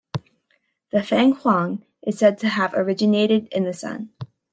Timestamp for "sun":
3.73-4.09